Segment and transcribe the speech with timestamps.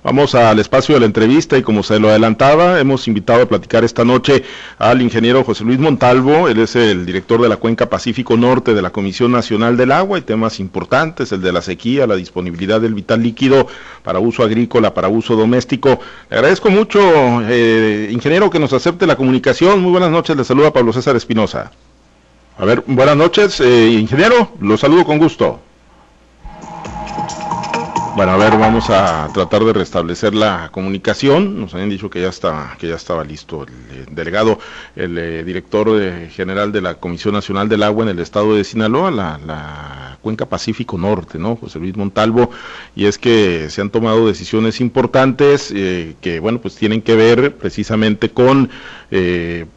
[0.00, 3.82] Vamos al espacio de la entrevista y como se lo adelantaba, hemos invitado a platicar
[3.82, 4.44] esta noche
[4.78, 8.80] al ingeniero José Luis Montalvo, él es el director de la Cuenca Pacífico Norte de
[8.80, 12.94] la Comisión Nacional del Agua y temas importantes, el de la sequía, la disponibilidad del
[12.94, 13.66] vital líquido
[14.04, 15.98] para uso agrícola, para uso doméstico.
[16.30, 17.00] Le agradezco mucho,
[17.48, 19.82] eh, ingeniero, que nos acepte la comunicación.
[19.82, 21.72] Muy buenas noches, le saluda Pablo César Espinosa.
[22.56, 25.60] A ver, buenas noches, eh, ingeniero, lo saludo con gusto.
[28.18, 31.60] Bueno, a ver, vamos a tratar de restablecer la comunicación.
[31.60, 34.58] Nos habían dicho que ya estaba, que ya estaba listo el, eh, delegado,
[34.96, 38.64] el eh, director eh, general de la Comisión Nacional del Agua en el estado de
[38.64, 41.54] Sinaloa, la, la, Cuenca Pacífico Norte, ¿no?
[41.54, 42.50] José Luis Montalvo.
[42.96, 48.28] Y es que se han tomado decisiones importantes que, bueno, pues tienen que ver precisamente
[48.28, 48.68] con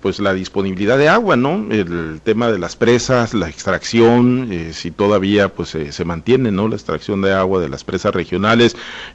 [0.01, 1.67] pues la disponibilidad de agua, ¿no?
[1.69, 6.67] El tema de las presas, la extracción, si todavía pues se mantiene, ¿no?
[6.67, 8.30] La extracción de agua de las presas regionales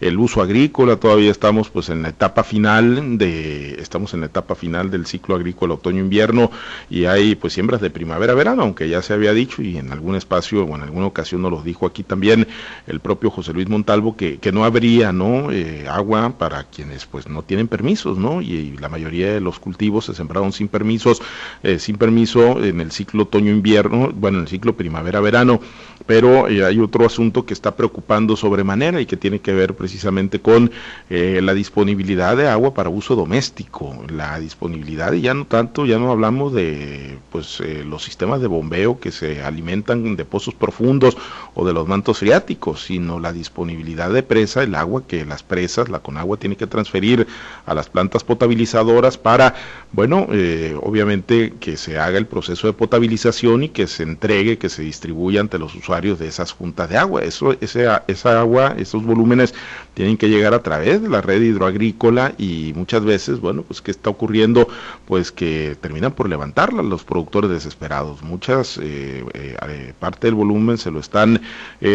[0.00, 4.54] el uso agrícola, todavía estamos pues en la etapa final de, estamos en la etapa
[4.54, 6.50] final del ciclo agrícola otoño-invierno
[6.90, 10.64] y hay pues siembras de primavera-verano, aunque ya se había dicho y en algún espacio
[10.64, 12.46] o en alguna ocasión nos lo dijo aquí también
[12.86, 17.28] el propio José Luis Montalvo que, que no habría no eh, agua para quienes pues
[17.28, 18.42] no tienen permisos, ¿no?
[18.42, 21.22] Y, la mayoría de los cultivos se sembraron sin permisos,
[21.62, 25.60] eh, sin permiso en el ciclo otoño-invierno, bueno, en el ciclo primavera-verano,
[26.04, 30.40] pero eh, hay otro asunto que está preocupando sobremanera y que tiene que ver precisamente
[30.40, 30.70] con
[31.10, 35.98] eh, la disponibilidad de agua para uso doméstico, la disponibilidad y ya no tanto, ya
[35.98, 41.16] no hablamos de pues eh, los sistemas de bombeo que se alimentan de pozos profundos
[41.54, 45.88] o de los mantos freáticos, sino la disponibilidad de presa, el agua que las presas,
[45.88, 47.26] la Conagua tiene que transferir
[47.64, 49.54] a las plantas potabilizadoras para,
[49.92, 54.68] bueno, eh, obviamente que se haga el proceso de potabilización y que se entregue, que
[54.68, 57.22] se distribuya ante los usuarios de esas juntas de agua.
[57.22, 59.54] Eso, ese, esa agua, esos volúmenes
[59.94, 63.90] tienen que llegar a través de la red hidroagrícola y muchas veces, bueno, pues ¿qué
[63.90, 64.68] está ocurriendo?
[65.06, 68.22] Pues que terminan por levantarla los productores desesperados.
[68.22, 71.40] Muchas, eh, eh, eh, parte del volumen se lo están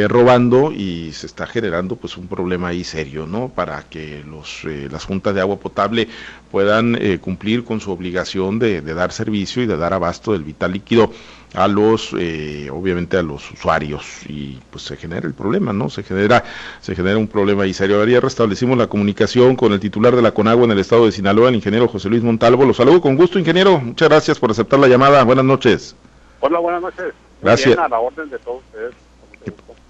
[0.07, 3.49] robando y se está generando pues un problema ahí serio, ¿no?
[3.49, 6.07] Para que los, las juntas de agua potable
[6.51, 10.73] puedan cumplir con su obligación de, de dar servicio y de dar abasto del vital
[10.73, 11.11] líquido
[11.53, 14.21] a los eh, obviamente a los usuarios.
[14.27, 16.43] Y pues se genera el problema no se genera
[16.79, 20.33] se genera un problema y serio ya restablecimos la comunicación con el titular de la
[20.33, 22.65] Conagua en el estado de Sinaloa el ingeniero José Luis Montalvo.
[22.65, 23.79] Lo saludo con gusto ingeniero.
[23.79, 25.23] Muchas gracias por aceptar la llamada.
[25.23, 25.95] Buenas noches.
[26.39, 27.13] Hola buenas noches.
[27.41, 27.77] Gracias.
[27.77, 28.93] A la orden de todos ustedes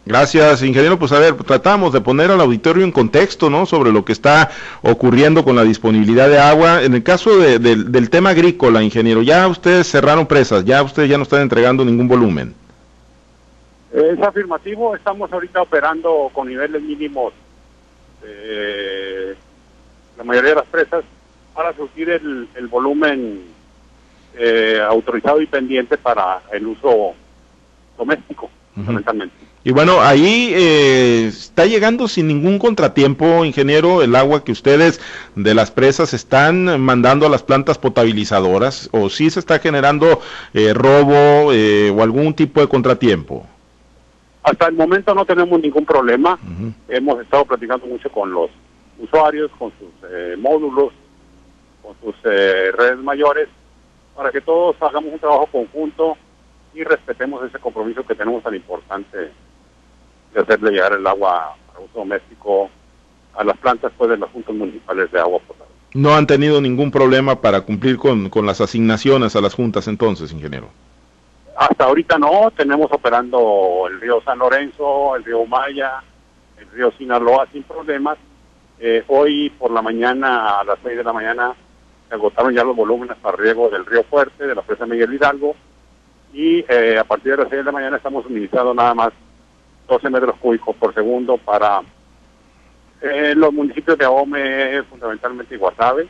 [0.05, 0.97] Gracias, ingeniero.
[0.97, 3.65] Pues a ver, tratamos de poner al auditorio en contexto, ¿no?
[3.65, 4.49] Sobre lo que está
[4.81, 6.83] ocurriendo con la disponibilidad de agua.
[6.83, 11.23] En el caso del tema agrícola, ingeniero, ya ustedes cerraron presas, ya ustedes ya no
[11.23, 12.55] están entregando ningún volumen.
[13.93, 17.33] Es afirmativo, estamos ahorita operando con niveles mínimos
[20.21, 21.03] la mayoría de las presas
[21.53, 23.41] para surtir el, volumen
[24.35, 27.13] eh, autorizado y pendiente para el uso
[27.97, 29.50] doméstico, fundamentalmente.
[29.63, 34.99] Y bueno, ahí eh, está llegando sin ningún contratiempo, ingeniero, el agua que ustedes
[35.35, 40.19] de las presas están mandando a las plantas potabilizadoras, o si se está generando
[40.55, 43.45] eh, robo eh, o algún tipo de contratiempo.
[44.41, 46.39] Hasta el momento no tenemos ningún problema.
[46.89, 48.49] Hemos estado platicando mucho con los
[48.97, 50.91] usuarios, con sus módulos,
[51.83, 53.47] con sus redes mayores,
[54.15, 56.17] para que todos hagamos un trabajo conjunto
[56.73, 59.29] y respetemos ese compromiso que tenemos tan importante
[60.33, 62.69] de hacerle llegar el agua para uso doméstico
[63.35, 65.73] a las plantas pues, de las juntas municipales de agua potable.
[65.93, 70.31] No han tenido ningún problema para cumplir con, con las asignaciones a las juntas entonces,
[70.31, 70.69] ingeniero.
[71.57, 76.01] Hasta ahorita no, tenemos operando el río San Lorenzo, el río Maya,
[76.57, 78.17] el río Sinaloa sin problemas.
[78.79, 81.53] Eh, hoy por la mañana, a las 6 de la mañana,
[82.07, 85.55] se agotaron ya los volúmenes para riego del río Fuerte, de la presa Miguel Hidalgo,
[86.33, 89.13] y eh, a partir de las 6 de la mañana estamos suministrando nada más
[89.91, 91.81] 12 metros cúbicos por segundo para
[93.01, 96.07] eh, los municipios de Ahome, fundamentalmente Guasave.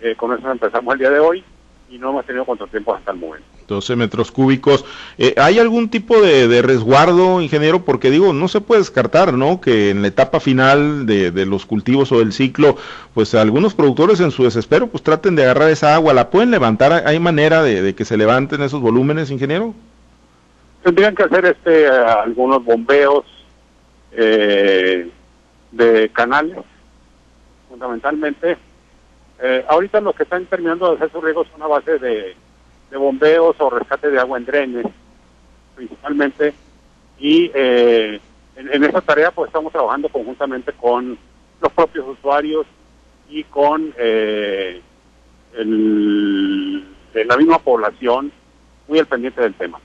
[0.00, 1.42] Eh, con eso empezamos el día de hoy
[1.88, 3.46] y no hemos tenido contratiempos hasta el momento.
[3.66, 4.84] 12 metros cúbicos.
[5.16, 7.82] Eh, ¿Hay algún tipo de, resguardo, ingeniero?
[7.82, 9.60] Porque digo, no se puede descartar, ¿no?
[9.60, 12.76] Que en la etapa final de, los cultivos o del ciclo,
[13.14, 16.12] pues algunos productores en su desespero, pues traten de agarrar esa agua.
[16.12, 17.04] ¿La pueden levantar?
[17.06, 19.74] ¿Hay manera de que se levanten esos volúmenes, ingeniero?
[20.88, 23.26] Tendrían que hacer este algunos bombeos
[24.12, 25.10] eh,
[25.70, 26.56] de canales,
[27.68, 28.56] fundamentalmente.
[29.38, 32.34] Eh, ahorita los que están terminando de hacer sus riegos son a base de,
[32.96, 34.86] bombeos o rescate de agua en drenes,
[35.76, 36.54] principalmente.
[37.18, 38.18] Y eh,
[38.56, 41.18] en, esa tarea pues estamos trabajando conjuntamente con
[41.60, 42.66] los propios usuarios
[43.28, 44.80] y con eh,
[45.54, 46.82] el,
[47.12, 48.32] la misma población
[48.88, 49.78] muy al pendiente del tema.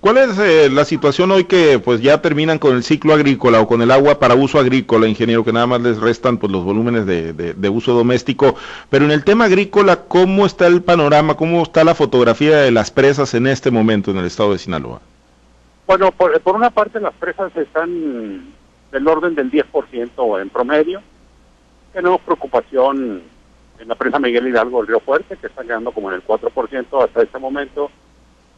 [0.00, 3.66] ¿Cuál es eh, la situación hoy que pues ya terminan con el ciclo agrícola o
[3.66, 7.04] con el agua para uso agrícola, ingeniero, que nada más les restan pues los volúmenes
[7.04, 8.56] de, de, uso doméstico?
[8.88, 12.90] Pero en el tema agrícola, ¿cómo está el panorama, cómo está la fotografía de las
[12.90, 15.02] presas en este momento en el estado de Sinaloa?
[15.86, 18.54] Bueno, por, por una parte las presas están
[18.92, 21.02] del orden del 10% en promedio.
[21.92, 23.22] Tenemos preocupación
[23.78, 27.04] en la presa Miguel Hidalgo del Río Fuerte, que está quedando como en el 4%
[27.04, 27.90] hasta este momento,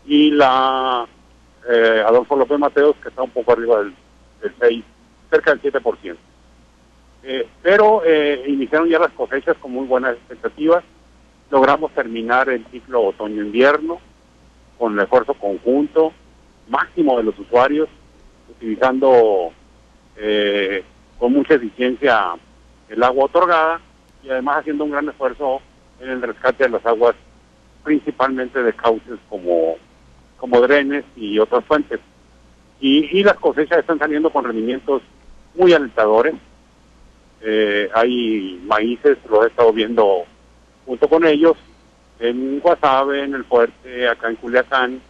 [0.06, 1.06] y la
[1.68, 3.94] eh, Adolfo López Mateos, que está un poco arriba del,
[4.58, 4.84] 6,
[5.30, 6.16] cerca del 7%.
[7.24, 10.82] Eh, pero eh, iniciaron ya las cosechas con muy buenas expectativas.
[11.50, 14.00] Logramos terminar el ciclo otoño-invierno
[14.78, 16.12] con el esfuerzo conjunto
[16.68, 17.88] máximo de los usuarios,
[18.50, 19.52] utilizando
[20.16, 20.82] eh,
[21.18, 22.32] con mucha eficiencia
[22.88, 23.80] el agua otorgada
[24.22, 25.60] y además haciendo un gran esfuerzo
[26.00, 27.14] en el rescate de las aguas,
[27.84, 29.76] principalmente de cauces como
[30.42, 32.00] como drenes y otras fuentes.
[32.80, 35.00] Y, las cosechas están saliendo con rendimientos
[35.54, 36.34] muy alentadores.
[37.42, 40.24] Eh, hay maíces, los he estado viendo
[40.84, 41.56] junto con ellos,
[42.18, 45.00] en Guasave, en el Fuerte, acá en Culiacán,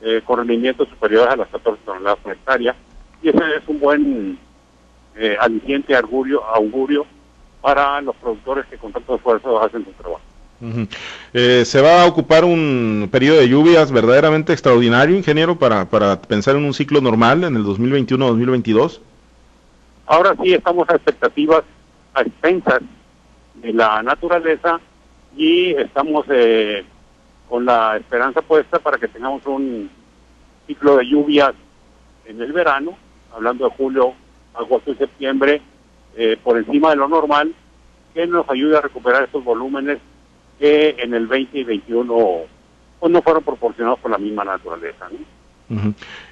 [0.00, 2.76] eh, con rendimientos superiores a las 14 toneladas por hectárea.
[3.24, 4.38] Y ese es un buen
[5.16, 7.04] eh, aliciente augurio, augurio
[7.60, 10.22] para los productores que con tanto esfuerzo hacen su trabajo.
[11.32, 16.56] Eh, ¿Se va a ocupar un periodo de lluvias verdaderamente extraordinario, ingeniero, para, para pensar
[16.56, 19.00] en un ciclo normal en el 2021-2022?
[20.06, 21.62] Ahora sí estamos a expectativas,
[22.14, 22.80] a expensas
[23.54, 24.80] de la naturaleza
[25.36, 26.84] y estamos eh,
[27.48, 29.90] con la esperanza puesta para que tengamos un
[30.66, 31.52] ciclo de lluvias
[32.26, 32.96] en el verano,
[33.34, 34.14] hablando de julio,
[34.54, 35.60] agosto y septiembre,
[36.16, 37.54] eh, por encima de lo normal,
[38.14, 39.98] que nos ayude a recuperar estos volúmenes
[40.58, 42.38] que en el 20 y 21
[43.00, 45.08] pues, no fueron proporcionados por la misma naturaleza.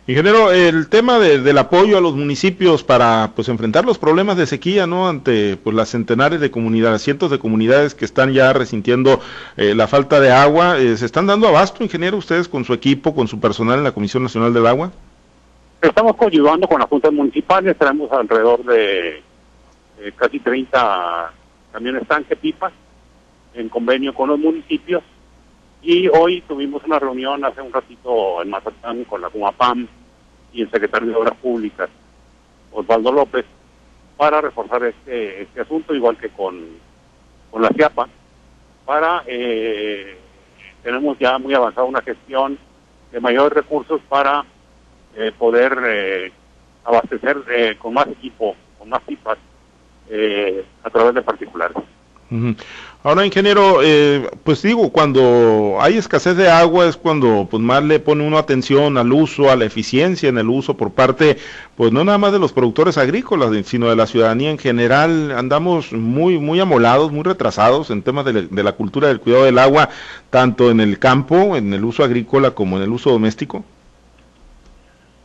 [0.07, 4.87] Ingeniero, el tema del apoyo a los municipios para pues enfrentar los problemas de sequía,
[4.87, 5.09] ¿no?
[5.09, 9.21] Ante pues las centenares de comunidades, cientos de comunidades que están ya resintiendo
[9.57, 13.15] eh, la falta de agua, eh, ¿se están dando abasto, ingeniero, ustedes con su equipo,
[13.15, 14.93] con su personal en la Comisión Nacional del Agua?
[15.81, 19.23] Estamos coayudando con las juntas municipales, tenemos alrededor de
[19.99, 21.33] eh, casi 30
[21.73, 22.73] camiones tanque pipas
[23.55, 25.03] en convenio con los municipios
[25.83, 29.89] y hoy tuvimos una reunión hace un ratito en Mazatlán con la CUMAPAM
[30.53, 31.91] y el secretario de Obras Públicas,
[32.71, 33.45] Osvaldo López,
[34.17, 36.61] para reforzar este, este asunto, igual que con,
[37.51, 38.09] con la CIAPA,
[38.85, 40.17] para, eh,
[40.83, 42.59] tenemos ya muy avanzada una gestión
[43.11, 44.45] de mayores recursos para
[45.15, 46.33] eh, poder eh,
[46.85, 49.39] abastecer eh, con más equipo, con más pipas,
[50.85, 51.77] a través de particulares.
[53.05, 57.99] Ahora, ingeniero, eh, pues digo, cuando hay escasez de agua es cuando pues más le
[57.99, 61.37] pone uno atención al uso, a la eficiencia en el uso por parte,
[61.77, 65.33] pues no nada más de los productores agrícolas, sino de la ciudadanía en general.
[65.33, 69.59] Andamos muy, muy amolados, muy retrasados en temas de, de la cultura del cuidado del
[69.59, 69.89] agua,
[70.31, 73.65] tanto en el campo, en el uso agrícola, como en el uso doméstico.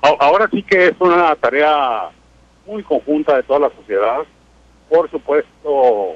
[0.02, 2.10] Ahora sí que es una tarea
[2.66, 4.20] muy conjunta de toda la sociedad.
[4.90, 6.16] Por supuesto,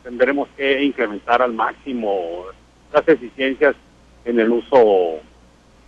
[0.00, 2.44] tendremos que incrementar al máximo
[2.92, 3.74] las eficiencias
[4.24, 5.20] en el uso,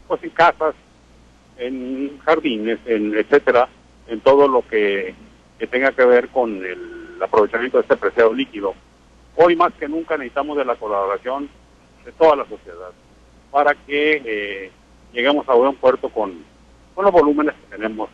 [0.07, 0.75] pues en casas,
[1.59, 3.69] en jardines, en etcétera,
[4.09, 5.15] en todo lo que,
[5.71, 8.75] tenga que ver con el aprovechamiento de este preciado líquido.
[9.37, 11.49] Hoy más que nunca necesitamos de la colaboración
[12.05, 12.91] de toda la sociedad
[13.51, 14.71] para que eh,
[15.13, 16.43] lleguemos a buen puerto con,
[16.95, 18.09] con los volúmenes que tenemos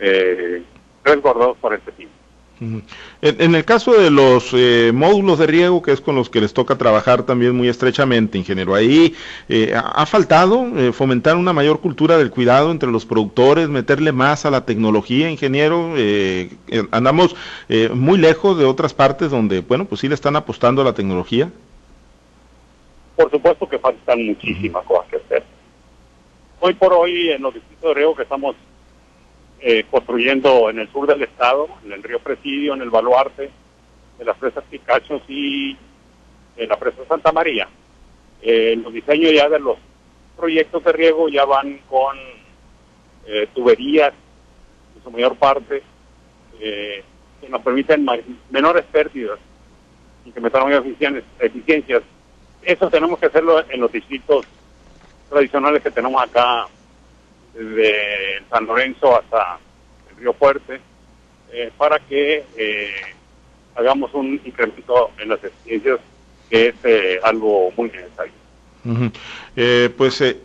[0.00, 0.62] eh,
[1.04, 2.25] resguardados para este tiempo.
[2.58, 6.54] En, el caso de los eh, módulos de riego, que es con los que les
[6.54, 9.14] toca trabajar también muy estrechamente, ingeniero, ahí
[9.48, 14.46] eh, ha faltado eh, fomentar una mayor cultura del cuidado entre los productores, meterle más
[14.46, 15.92] a la tecnología, ingeniero.
[16.90, 17.36] andamos
[17.92, 21.50] muy lejos de otras partes donde, bueno, pues sí le están apostando a la tecnología.
[23.16, 25.44] Por supuesto que faltan muchísimas cosas que hacer.
[26.60, 28.56] Hoy por hoy en los distritos de riego que estamos
[29.68, 33.50] eh, construyendo en el sur del estado, en el río Presidio, en el Baluarte,
[34.16, 35.76] en las presas Picachos y
[36.56, 37.68] en la presa Santa María.
[38.42, 39.76] Eh, los diseños ya de los
[40.36, 42.16] proyectos de riego ya van con
[43.26, 44.12] eh, tuberías,
[44.96, 45.82] en su mayor parte,
[46.60, 48.06] que nos permiten
[48.50, 49.40] menores pérdidas
[50.24, 50.72] y que metan
[51.40, 52.04] eficiencias.
[52.62, 54.46] Eso tenemos que hacerlo en los distritos
[55.28, 56.68] tradicionales que tenemos acá
[57.56, 59.58] desde San Lorenzo hasta
[60.10, 60.80] el Río Fuerte,
[61.52, 62.44] eh, para que
[63.74, 65.98] hagamos un incremento en las eficiencias,
[66.50, 68.32] que es algo muy necesario.
[69.96, 70.36] pues,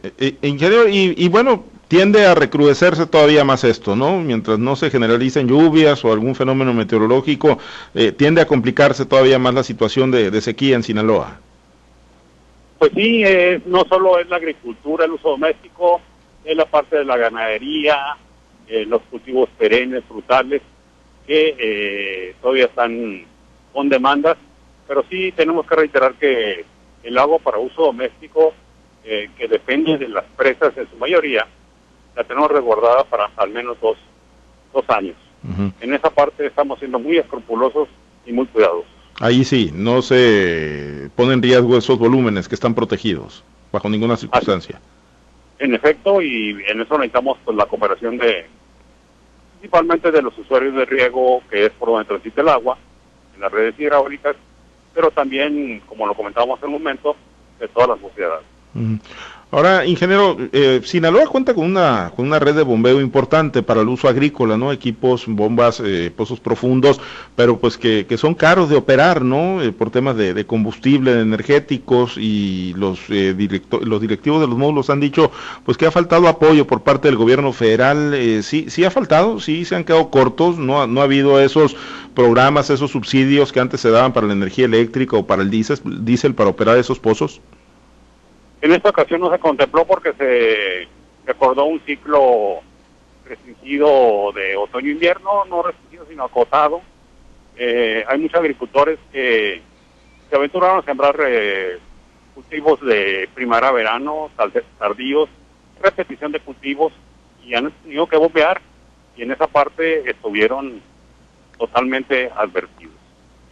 [0.41, 4.19] ingeniero, y, y bueno, tiende a recrudecerse todavía más esto, ¿no?
[4.19, 7.59] Mientras no se generalicen lluvias o algún fenómeno meteorológico,
[8.17, 11.39] tiende a complicarse todavía más la situación de, de sequía en Sinaloa.
[12.79, 13.23] Pues sí,
[13.65, 16.01] no solo es la agricultura, el uso doméstico,
[16.43, 18.17] es la parte de la ganadería,
[18.67, 20.61] eh, los cultivos perennes, frutales,
[21.27, 23.25] que eh, todavía están
[23.73, 24.37] con demandas,
[24.87, 26.65] pero sí tenemos que reiterar que
[27.03, 28.53] el agua para uso doméstico,
[29.03, 31.47] eh, que depende de las presas en su mayoría,
[32.15, 33.97] la tenemos resguardada para al menos dos,
[34.73, 35.15] dos años.
[35.79, 37.89] En esa parte estamos siendo muy escrupulosos
[38.27, 38.85] y muy cuidadosos.
[39.19, 44.79] Ahí sí, no se ponen en riesgo esos volúmenes que están protegidos bajo ninguna circunstancia.
[45.61, 48.47] En efecto, y en eso necesitamos pues, la cooperación de
[49.59, 52.79] principalmente de los usuarios de riego, que es por donde transita el agua,
[53.35, 54.35] en las redes hidráulicas,
[54.91, 57.15] pero también, como lo comentábamos en un momento,
[57.59, 58.43] de todas las sociedades.
[59.53, 63.89] Ahora, ingeniero, eh, Sinaloa cuenta con una, con una red de bombeo importante para el
[63.89, 64.71] uso agrícola, ¿no?
[64.71, 67.01] Equipos, bombas, eh, pozos profundos,
[67.35, 69.61] pero pues que, que, son caros de operar, ¿no?
[69.61, 73.35] Eh, por temas de, combustible, energéticos y los, eh,
[73.81, 75.31] los directivos de los módulos han dicho
[75.65, 78.13] pues que ha faltado apoyo por parte del gobierno federal.
[78.13, 81.75] Eh, sí, sí ha faltado, sí se han quedado cortos, no, no ha habido esos
[82.15, 86.05] programas, esos subsidios que antes se daban para la energía eléctrica o para el diésel,
[86.05, 87.41] diésel para operar esos pozos.
[88.61, 90.87] En esta ocasión no se contempló porque se
[91.25, 92.59] recordó un ciclo
[93.25, 96.81] restringido de otoño-invierno, no restringido sino acotado.
[97.55, 99.61] Eh, hay muchos agricultores que
[100.29, 101.79] se aventuraron a sembrar eh,
[102.35, 104.29] cultivos de primavera-verano,
[104.77, 105.27] tardíos,
[105.81, 106.93] repetición de cultivos
[107.43, 108.61] y han tenido que bombear
[109.17, 110.81] y en esa parte estuvieron
[111.57, 112.93] totalmente advertidos.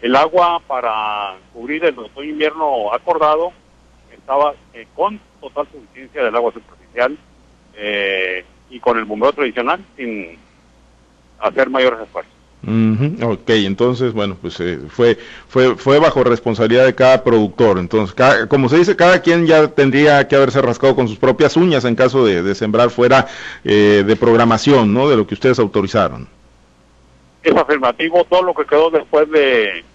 [0.01, 3.51] El agua para cubrir el otoño-invierno acordado
[4.13, 7.17] estaba eh, con total suficiencia del agua superficial
[7.75, 10.37] eh, y con el bombeo tradicional sin
[11.39, 12.33] hacer mayores esfuerzos.
[13.23, 17.79] Ok, entonces, bueno, pues eh, fue, fue, fue bajo responsabilidad de cada productor.
[17.79, 18.13] Entonces,
[18.49, 21.95] como se dice, cada quien ya tendría que haberse rascado con sus propias uñas en
[21.95, 23.27] caso de, sembrar fuera
[23.63, 25.09] de programación, ¿no?
[25.09, 26.27] De lo que ustedes autorizaron.
[27.41, 29.85] Es afirmativo, todo lo que quedó después de,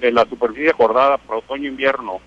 [0.00, 2.20] de la superficie acordada para otoño-invierno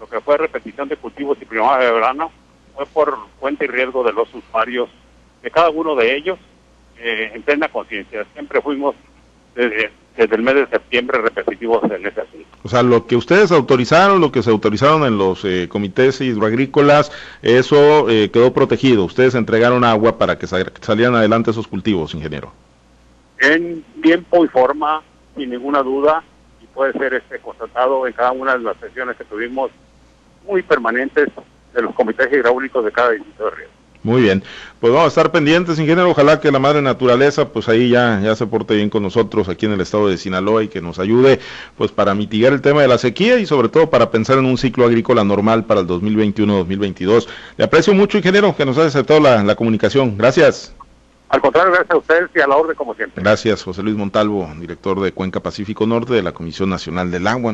[0.00, 2.32] lo que fue repetición de cultivos y primavera de verano
[2.74, 4.88] fue por cuenta y riesgo de los usuarios,
[5.42, 6.38] de cada uno de ellos,
[6.98, 8.26] eh, en plena conciencia.
[8.32, 8.94] Siempre fuimos
[9.54, 12.46] desde, el mes de septiembre repetitivos en ese asunto.
[12.62, 17.12] O sea, lo que ustedes autorizaron, lo que se autorizaron en los eh, comités hidroagrícolas,
[17.42, 19.04] eso eh, quedó protegido.
[19.04, 22.52] Ustedes entregaron agua para que salieran adelante esos cultivos, ingeniero.
[23.40, 25.02] En tiempo y forma,
[25.36, 26.22] sin ninguna duda,
[26.62, 29.70] y puede ser este constatado en cada una de las sesiones que tuvimos
[30.46, 31.28] muy permanentes
[31.74, 33.68] de los comités hidráulicos de cada distrito de río.
[34.02, 34.42] Muy bien,
[34.80, 38.34] pues vamos a estar pendientes, ingeniero, ojalá que la madre naturaleza pues ahí ya, ya
[38.34, 41.38] se porte bien con nosotros aquí en el estado de Sinaloa y que nos ayude
[41.76, 44.56] pues para mitigar el tema de la sequía y sobre todo para pensar en un
[44.56, 47.28] ciclo agrícola normal para el 2021-2022.
[47.58, 50.16] Le aprecio mucho, ingeniero, que nos haya aceptado la, la comunicación.
[50.16, 50.74] Gracias.
[51.28, 53.22] Al contrario, gracias a ustedes y a la orden como siempre.
[53.22, 57.52] Gracias, José Luis Montalvo, director de Cuenca Pacífico Norte de la Comisión Nacional del Agua.